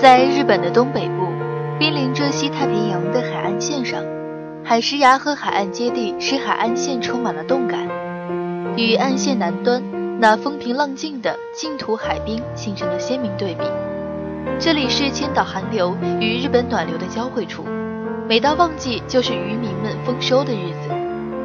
[0.00, 1.26] 在日本的东北部，
[1.76, 4.00] 濒临着西太平洋的海岸线上，
[4.62, 7.80] 海石崖和海岸阶地使海岸线充满了动感，
[8.76, 9.82] 与岸线南端
[10.20, 13.64] 那风平浪静的净土海滨形成了鲜明对比。
[14.60, 17.64] 这里是千岛寒流与日本暖流的交汇处，
[18.28, 20.94] 每到旺季就是渔民们丰收的日子。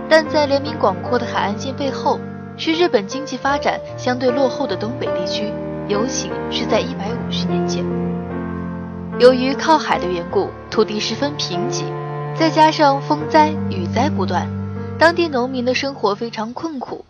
[0.07, 2.19] 但在连绵广阔的海岸线背后，
[2.55, 5.51] 是日本经济发展相对落后的东北地区，
[5.87, 7.83] 尤其是在一百五十年前。
[9.23, 11.85] 由于靠海的缘故，土地十分贫瘠，
[12.37, 14.45] 再加上风灾雨灾不断，
[14.99, 17.05] 当地农民的生活非常困苦。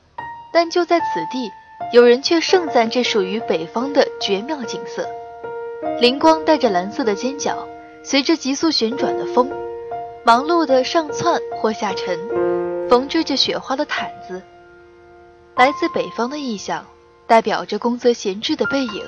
[0.53, 1.49] 但就在此地，
[1.91, 5.09] 有人却盛赞这属于北方的绝妙景色：
[5.99, 7.67] 灵光带着蓝色的尖角，
[8.03, 9.49] 随着急速旋转的风，
[10.23, 12.19] 忙碌的上窜或下沉，
[12.87, 14.39] 缝缀着雪花的毯子。
[15.55, 16.85] 来自北方的意象，
[17.25, 19.03] 代表着宫泽贤治的背影。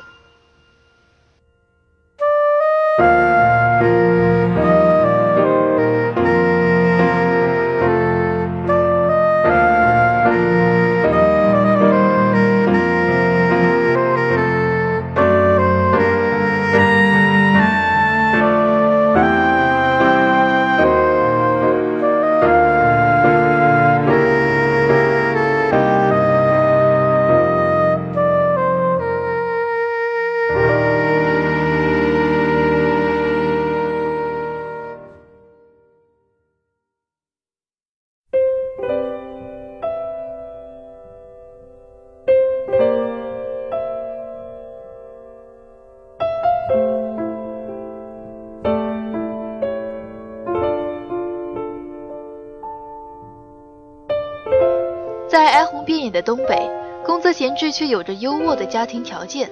[56.26, 56.70] 东北，
[57.06, 59.50] 宫泽贤治却有着优渥的家庭条件。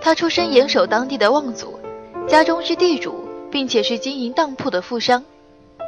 [0.00, 1.78] 他出身严守当地的望族，
[2.26, 5.22] 家中是地主，并且是经营当铺的富商。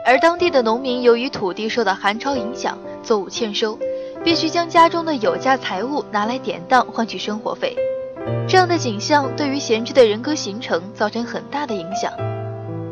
[0.07, 3.79] 而当地的农民由于土地受到寒潮影响，作物欠收，
[4.23, 7.77] 必须将家中的有价财物拿来典当换取生活费。
[8.47, 12.13] 这样的景象对于贤治的人格形成造成很大的影响。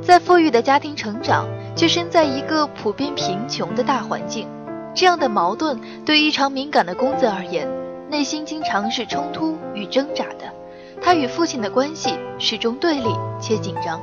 [0.02, 4.46] 在富裕的家庭成长，却身在一个普遍贫穷的大环境。
[4.96, 7.68] 这样的矛盾对异常敏感的公子而言，
[8.08, 10.50] 内心经常是冲突与挣扎的。
[11.02, 14.00] 他与父亲的关系始终对立且紧张。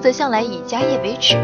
[0.00, 1.36] 则向来以家业为耻，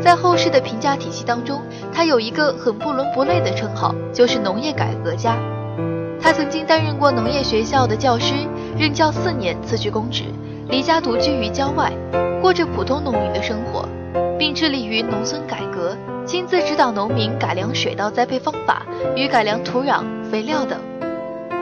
[0.00, 1.60] 在后世的评价体系当中，
[1.92, 5.36] 他有一个很不伦不类的称号，就是农业改革家。
[6.20, 8.34] 他曾经担任过农业学校的教师，
[8.78, 10.24] 任教四年，辞去公职，
[10.68, 11.92] 离家独居于郊外，
[12.40, 13.88] 过着普通农民的生活，
[14.38, 18.82] 并致力于农村改革，亲自指导农民改良水稻栽培方法
[19.14, 20.78] 与改良土壤、肥料等。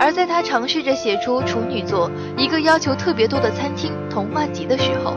[0.01, 5.15] 而在他尝试着写出处女作《一个要求特别多的餐厅童话集》的时候，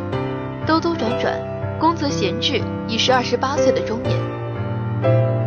[0.68, 1.34] 兜兜转转，
[1.80, 5.47] 宫泽贤治已是二十八岁的中年。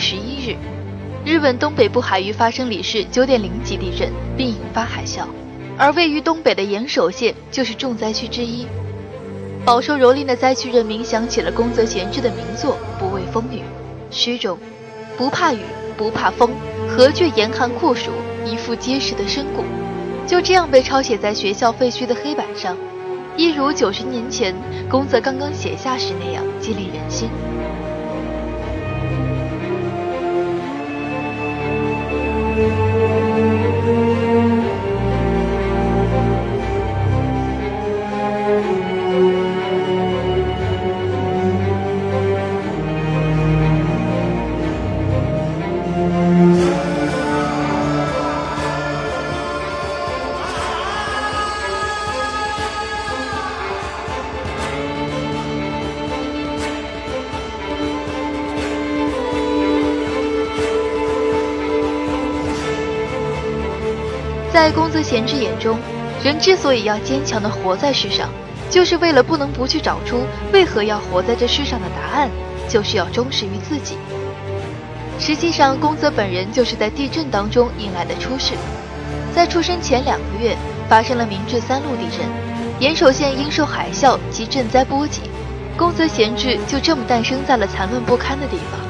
[0.00, 0.56] 十一日，
[1.26, 5.26] 日本东北部海域发生里氏九点零级地震，并引发海啸，
[5.76, 8.66] 而位于东北的岩手县就是重灾区之一。
[9.62, 13.58] 饱受蹂躏的灾区人民想起了宫泽贤治的名作《不畏风雨》，
[14.10, 14.56] 诗中，
[15.18, 15.58] 不怕雨，
[15.98, 16.50] 不怕风，
[16.88, 18.10] 何惧严寒酷暑，
[18.46, 19.62] 一副结实的身骨，
[20.26, 22.74] 就这样被抄写在学校废墟的黑板上，
[23.36, 24.54] 一如九十年前
[24.88, 27.28] 宫泽刚刚写下时那样激励人心。
[65.02, 65.78] 贤治眼中，
[66.22, 68.28] 人之所以要坚强地活在世上，
[68.68, 72.30] 就是为了不能不去找出为何要活在这世上的答案，
[72.68, 73.96] 就是要忠实于自己。
[75.18, 78.54] 实际上，宫泽本人就是在地震当中迎来的出世。
[79.34, 80.56] 在出生前两个月，
[80.88, 82.26] 发生了明治三路地震，
[82.80, 85.22] 岩手县因受海啸及震灾波及，
[85.76, 88.80] 宫泽贤治就这么诞生在了残乱不堪的地方。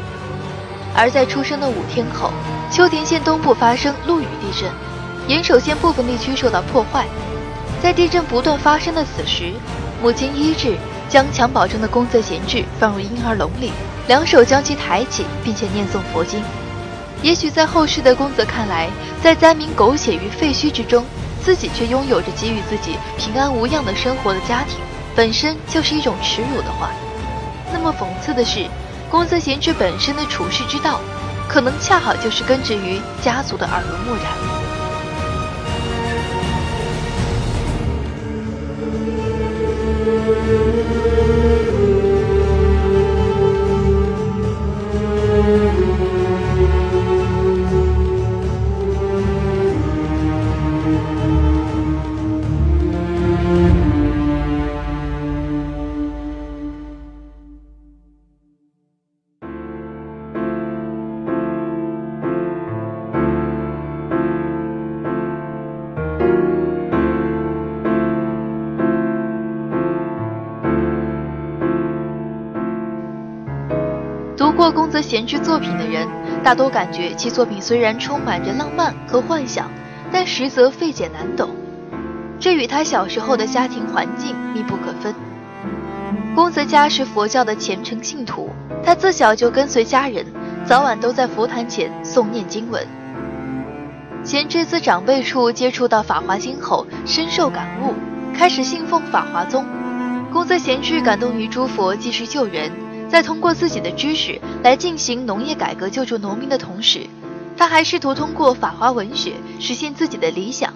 [0.95, 2.31] 而在出生的五天后，
[2.71, 4.71] 秋田县东部发生陆羽地震。
[5.31, 7.07] 岩手县部分地区受到破坏，
[7.81, 9.53] 在地震不断发生的此时，
[10.03, 10.77] 母亲伊智
[11.09, 13.71] 将襁褓中的宫泽贤治放入婴儿笼里，
[14.09, 16.43] 两手将其抬起，并且念诵佛经。
[17.23, 18.91] 也许在后世的宫泽看来，
[19.23, 21.05] 在灾民狗血于废墟之中，
[21.45, 24.81] 自己却拥有着给予自己平安无恙的生活的家庭，
[25.15, 26.91] 本身就是一种耻辱的话。
[27.73, 28.67] 那么讽刺的是，
[29.09, 30.99] 宫泽贤治本身的处世之道，
[31.47, 34.50] 可能恰好就是根植于家族的耳濡目染。
[75.11, 76.07] 过宫泽贤治作品的人，
[76.45, 79.69] 大多感觉其作品虽然充满着浪漫和幻想，
[80.13, 81.51] 但实则费解难懂。
[82.39, 85.13] 这与他小时候的家庭环境密不可分。
[86.33, 88.51] 宫泽家是佛教的虔诚信徒，
[88.85, 90.25] 他自小就跟随家人，
[90.65, 92.87] 早晚都在佛坛前诵念经文。
[94.23, 97.95] 贤之自长辈处接触到《法华经》后，深受感悟，
[98.33, 99.67] 开始信奉法华宗。
[100.33, 102.71] 宫泽贤之感动于诸佛济世救人。
[103.11, 107.01] 在通过自己的知识来进行农业改革、救助农民的同时，
[107.57, 110.73] 他还试图通过法华文学实现自己的理想。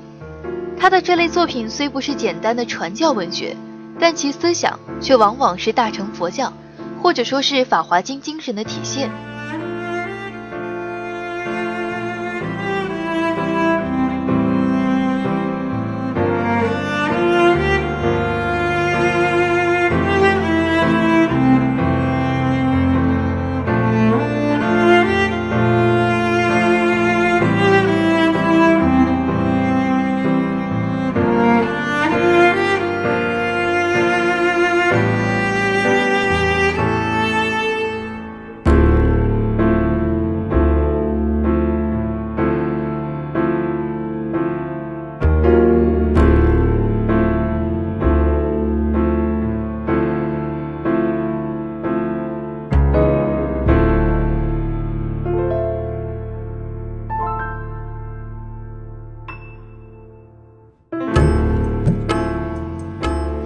[0.77, 3.57] 他的这类作品虽不是简单的传教文学，
[4.01, 6.53] 但其思想却往往是大乘佛教，
[7.01, 9.09] 或者说是《法华经》精神的体现。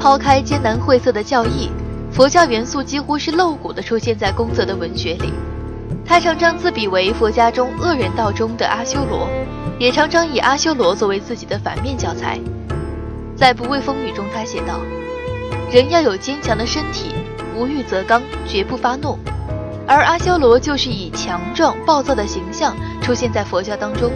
[0.08, 1.70] 抛开艰难晦涩的教义，
[2.10, 5.30] 佛教元素几乎是露骨地出现在宫泽的文学里。
[6.02, 9.28] 他常常自比为佛家中恶人道中的阿修罗，
[9.78, 12.40] 也常常以阿修罗作为自己的反面教材。
[13.36, 14.80] 在《不畏风雨》中，他写道
[15.70, 17.10] ：“人要有坚强的身体，
[17.54, 19.18] 无欲则刚，绝不发怒。”
[19.86, 24.10] 而阿修罗就是以强壮暴躁的形象出现在佛教当中。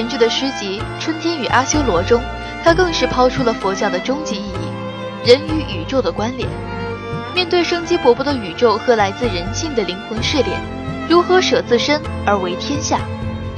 [0.00, 2.22] 在宫泽贤治的诗集《春天与阿修罗》中，
[2.64, 6.48] 他更是抛出了佛教的终极意义：人与宇宙的关联。
[7.34, 10.58] 面对生机勃勃的宇宙和来自人性的灵魂试炼，
[11.06, 13.00] 如何舍自身而为天下，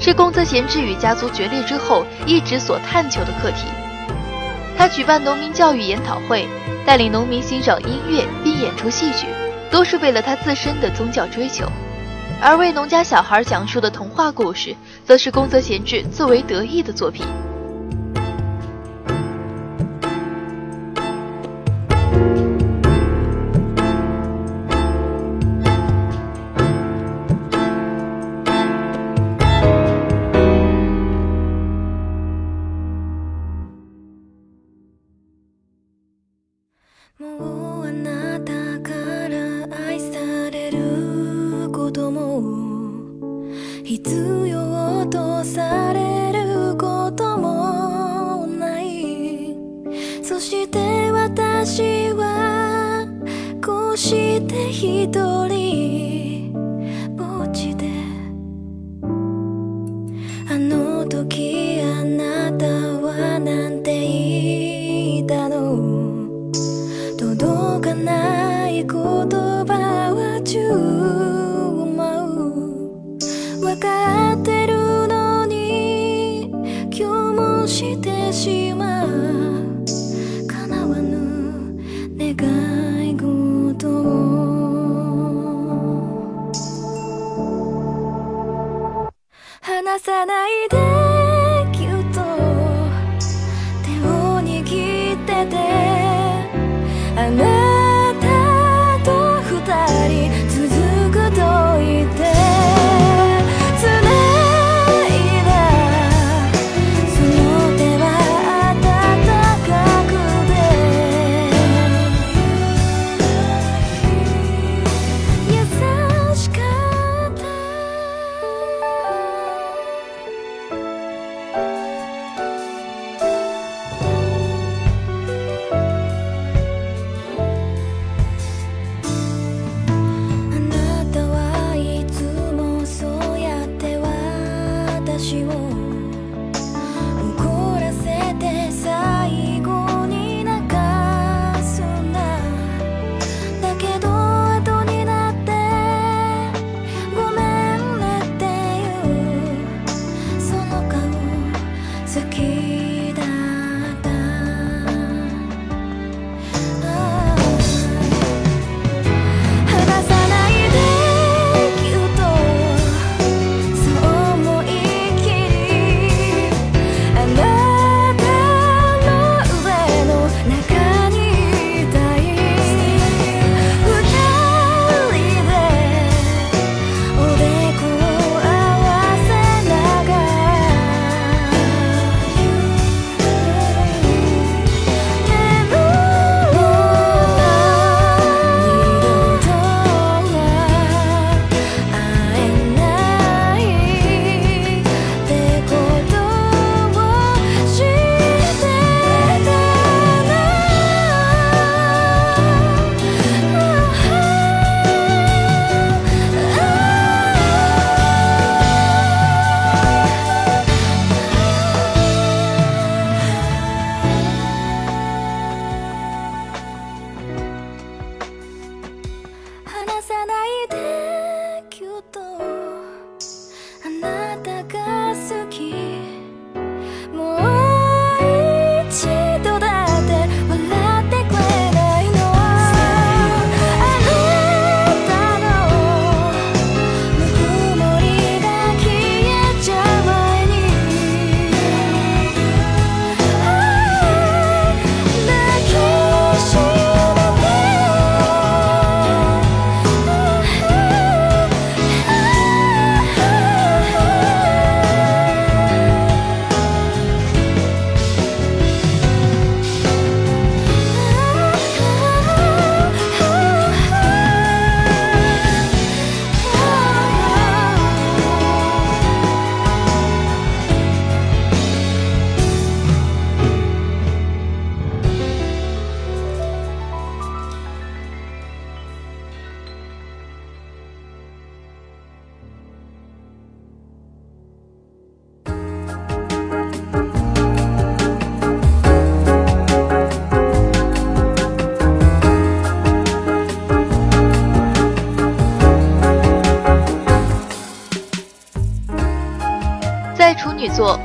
[0.00, 3.68] 是宫泽贤治与家族决裂之后一直所探求的课题。
[4.76, 6.48] 他举办农民教育研讨会，
[6.84, 9.26] 带领农民欣赏音乐并演出戏剧，
[9.70, 11.70] 都是为了他自身的宗教追求。
[12.44, 17.24] 而为农家小孩讲述的童话故事，则是宫泽贤治最为得意的作品。
[77.72, 79.08] してしまう
[80.46, 81.80] 叶わぬ
[82.18, 83.88] 願い事。
[88.98, 89.08] を
[89.62, 90.81] 話さないで。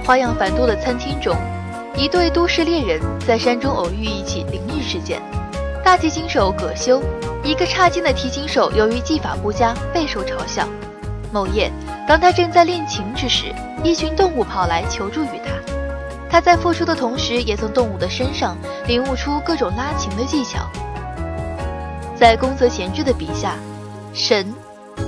[0.08, 1.36] 花样繁多的餐厅》中，
[1.98, 5.22] 一对都市猎人在山中偶遇一起灵异事件。
[5.84, 7.04] 大提琴手葛修，
[7.44, 10.66] 一个差劲的提琴手，由于技法不佳备受嘲笑。
[11.30, 11.70] 某夜，
[12.08, 15.52] 当他正在练琴之时，一群动物跑来求助于他。
[16.30, 18.56] 他在付出的同时，也从动物的身上
[18.88, 20.70] 领悟出各种拉琴的技巧。
[22.16, 23.56] 在宫泽贤治的笔下，
[24.14, 24.56] 神、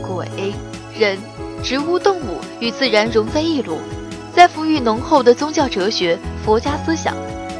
[0.06, 0.27] 鬼、
[0.94, 1.18] 人、
[1.63, 3.77] 植物、动物与自然融在一炉，
[4.39, 7.13] 在赋予浓厚的宗教哲学、佛家思想，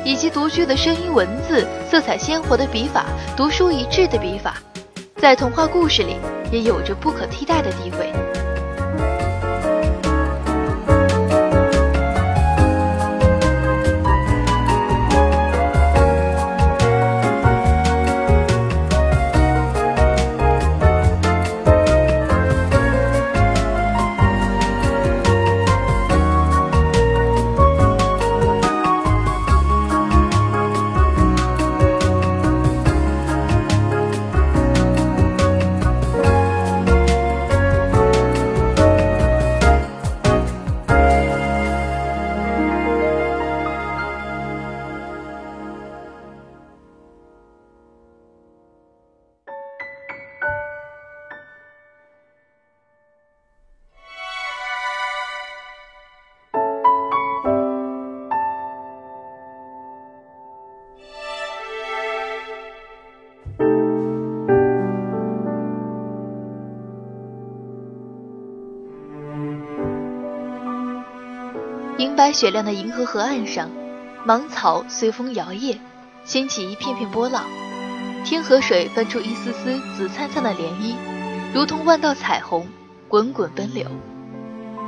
[0.05, 4.56] 以及独具的声音、文字、色彩鲜活的笔法、独树一帜的笔法，
[5.17, 6.15] 在童话故事里
[6.53, 8.28] 也有着不可替代的地位。
[72.19, 73.69] 白雪亮的银河河岸上，
[74.25, 75.77] 芒草随风摇曳，
[76.25, 77.45] 掀起一片片波浪。
[78.25, 80.95] 天河水翻出一丝丝紫灿灿的涟漪，
[81.53, 82.67] 如同万道彩虹，
[83.08, 83.86] 滚滚奔流。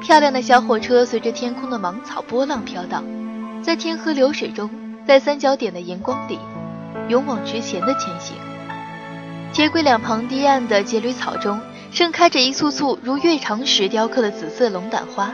[0.02, 3.02] 漂亮的小火车随着天空的芒草波浪飘荡，
[3.64, 4.70] 在天河流水中，
[5.08, 6.38] 在三角点的荧光里，
[7.08, 8.36] 勇往直前的前行。
[9.54, 11.62] 铁轨两旁堤岸的节缕草中，
[11.94, 15.32] 盛开着一簇簇如月长石雕刻的紫色龙胆花。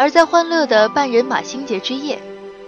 [0.00, 2.18] 而在欢乐的半人马星节之夜，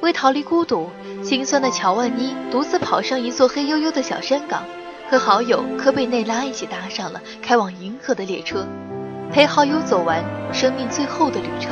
[0.03, 0.91] 为逃离孤独，
[1.25, 4.63] 心酸的乔万妮独自跑上一座黑黝黝的小山岗，
[5.09, 8.67] 和好友科贝内拉一起搭上了开往银河的列车，
[9.33, 11.71] 陪好友走完生命最后的旅程。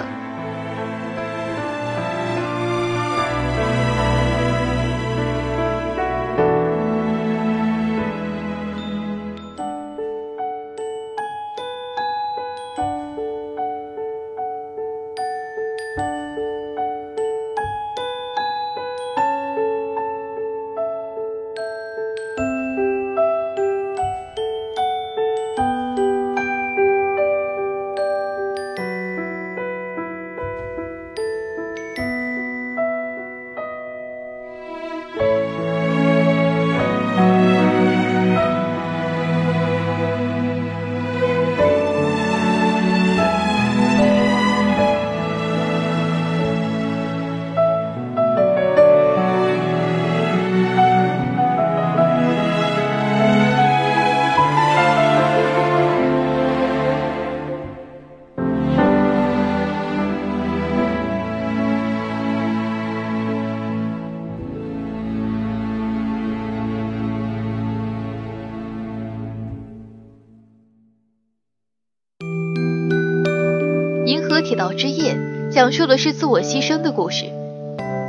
[75.70, 77.26] 讲述的是自我牺牲的故事。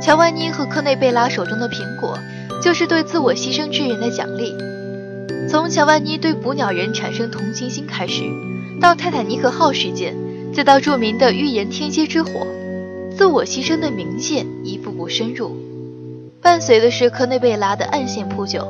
[0.00, 2.18] 乔万妮和科内贝拉手中的苹果，
[2.60, 4.52] 就是对自我牺牲之人的奖励。
[5.48, 8.24] 从乔万妮对捕鸟人产生同情心开始，
[8.80, 10.16] 到泰坦尼克号事件，
[10.52, 12.30] 再到著名的预言天蝎之火，
[13.16, 15.56] 自我牺牲的明线一步步深入，
[16.42, 18.66] 伴随的是科内贝拉的暗线铺就。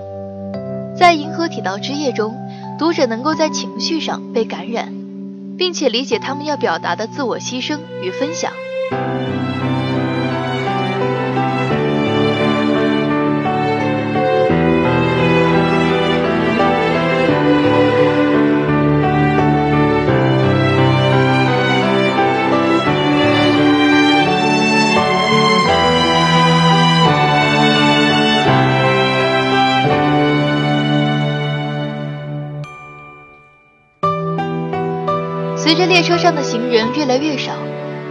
[0.94, 2.36] 在《银河铁道之夜》中，
[2.78, 4.92] 读者能够在情绪上被感染。
[5.58, 8.52] 并且理解他们要表达的自我牺牲与分享。
[35.72, 37.61] 随着列车上的行人越来越少，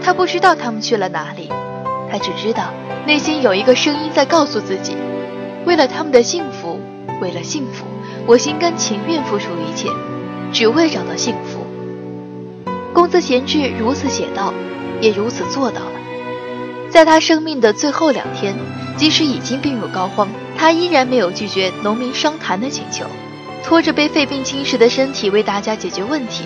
[0.04, 1.50] 他不知道他们去了哪里，
[2.12, 2.74] 他只知道
[3.06, 4.96] 内心有一个声音在告诉自己：
[5.66, 6.80] 为了他们的幸福，
[7.22, 7.86] 为了幸福，
[8.26, 9.88] 我心甘情愿付出一切，
[10.52, 11.66] 只为找到幸福。
[12.94, 14.54] 宫泽贤治如此写道，
[15.00, 15.92] 也如此做到了。
[16.90, 18.54] 在他生命的最后两天，
[18.98, 23.06] 即使已经病入膏肓，他依然没有拒绝农民商谈的请求，
[23.64, 26.44] 拖着被肺病侵蚀的身体为大家解决问题。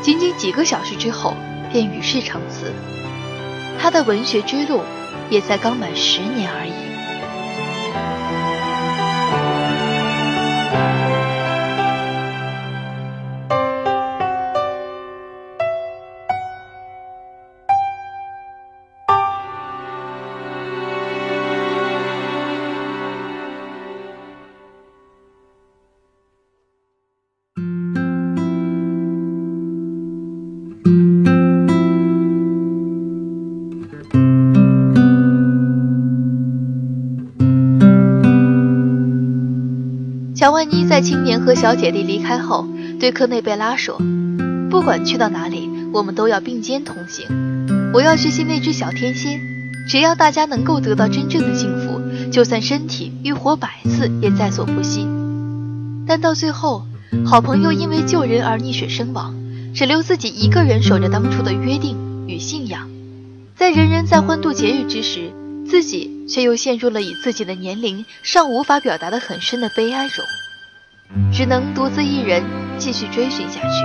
[0.00, 1.34] 仅仅几个小时之后，
[1.74, 2.72] 便与世长辞。
[3.80, 4.82] 他的文学之路，
[5.28, 6.83] 也才刚满十年而已。
[40.94, 42.68] 在青年和小姐弟离开后，
[43.00, 44.00] 对科内贝拉说
[44.70, 47.26] ：“不管去到哪里，我们都要并肩同行。
[47.92, 49.40] 我要学习那只小天蝎，
[49.88, 55.04] 只要大家能够得到真正的幸福，就算身体欲活百次也在所不惜。
[56.06, 56.86] 但到最后，
[57.26, 59.34] 好朋友因为救人而溺水身亡，
[59.74, 61.96] 只留自己一个人守着当初的约定
[62.28, 62.88] 与信仰，
[63.56, 65.32] 在人人在欢度节日之时。”
[65.66, 70.22] 自己却又陷入了以自己的年龄尚无法表达的很深的悲哀中，
[71.32, 72.42] 只能独自一人
[72.78, 73.84] 继续追寻下去。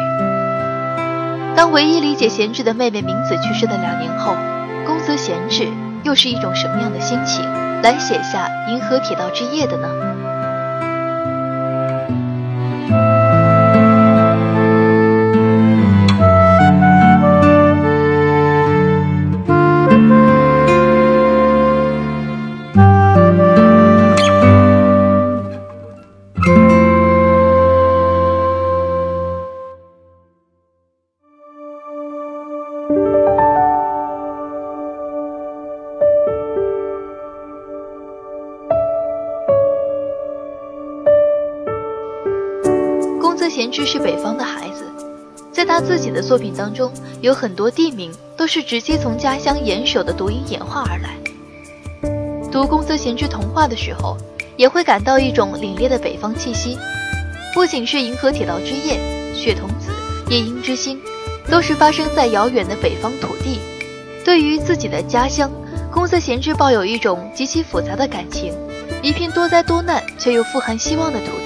[1.55, 4.33] 当唯一理解贤治的妹妹明子去世的两年后，
[4.85, 5.67] 宫泽贤治
[6.03, 7.43] 又是一种什么样的心情
[7.81, 9.87] 来写下《银河铁道之夜》的呢？
[43.47, 44.83] 贤之是北方的孩子，
[45.51, 51.15] 在他自己的作品当中，有很多地名都是直接从家乡岩手的读音演化而来。
[52.51, 54.17] 读宫泽贤治童话的时候，
[54.57, 56.75] 也会感到一种凛冽的北方气息。
[57.53, 58.99] 不仅是《银河铁道之夜》
[59.35, 59.91] 《血童子》
[60.31, 60.99] 《夜莺之心》，
[61.51, 63.59] 都是发生在遥远的北方土地。
[64.25, 65.51] 对于自己的家乡，
[65.91, 68.53] 宫泽贤治抱有一种极其复杂的感情，
[69.01, 71.38] 一片多灾多难却又富含希望的土地。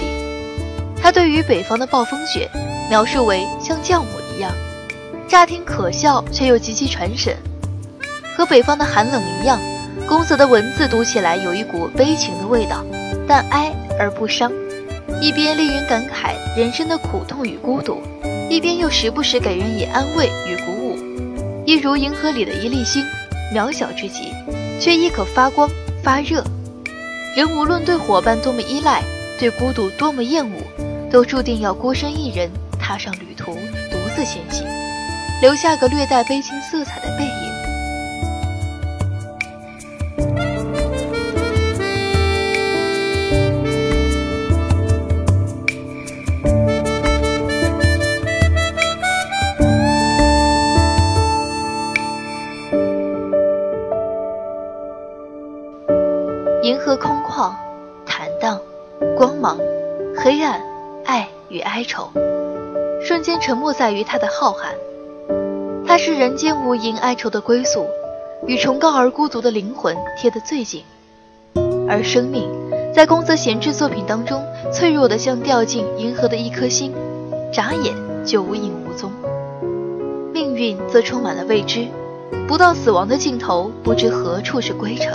[1.03, 2.49] 他对于北方的暴风雪
[2.89, 4.49] 描述为像酵母一样，
[5.27, 7.35] 乍听可笑却又极其传神。
[8.37, 9.59] 和北方的寒冷一样，
[10.07, 12.85] 宫泽的文字读起来有一股悲情的味道，
[13.27, 14.49] 但哀而不伤。
[15.21, 18.01] 一边令人感慨人生的苦痛与孤独，
[18.49, 20.97] 一边又时不时给人以安慰与鼓舞。
[21.65, 23.03] 一如银河里的一粒星，
[23.53, 24.33] 渺小至极，
[24.79, 25.69] 却亦可发光
[26.01, 26.41] 发热。
[27.35, 29.03] 人无论对伙伴多么依赖，
[29.37, 30.61] 对孤独多么厌恶。
[31.13, 32.49] 都注定要孤身一人
[32.79, 34.65] 踏上旅途，独自前行，
[35.43, 37.52] 留下个略带悲情色彩的背影。
[63.43, 64.67] 沉默在于他的浩瀚。
[65.85, 67.85] 他是人间无垠哀愁的归宿，
[68.47, 70.81] 与崇高而孤独的灵魂贴得最近。
[71.85, 72.49] 而生命，
[72.95, 76.93] 在宫泽贤治作品当中，脆弱的像掉进银河的一颗星，
[77.51, 77.93] 眨眼
[78.25, 79.11] 就无影无踪。
[80.31, 81.85] 命运则充满了未知，
[82.47, 85.11] 不到死亡的尽头，不知何处是归程。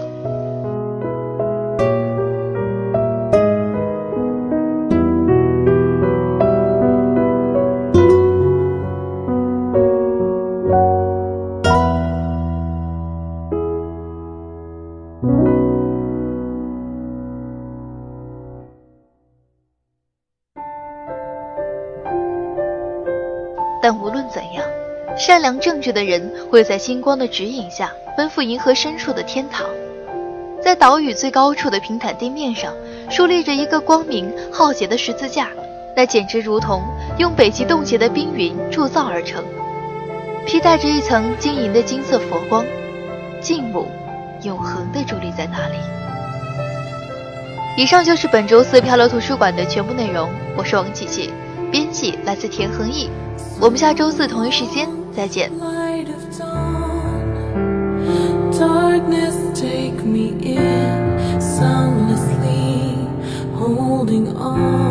[25.29, 29.67] 善良正直的人会在星光的指引下奔赴银河深处的天堂。
[30.62, 32.73] 在岛屿最高处的平坦地面上，
[33.11, 35.49] 竖立着一个光明浩劫的十字架，
[35.95, 36.83] 那简直如同
[37.19, 39.45] 用北极冻结的冰云铸造而成，
[40.47, 42.64] 披带着一层晶莹的金色佛光，
[43.43, 43.87] 静穆、
[44.45, 45.75] 永恒地伫立在那里。
[47.77, 51.31] 以上就是本周四漂流图书馆的全部内容，我是王琪琪，
[51.71, 53.11] 编辑来自田恒毅。
[53.61, 55.50] 我们下周四同一时间再见。
[58.52, 59.35] Darkness
[60.04, 62.94] me in soundlessly
[63.57, 64.88] holding on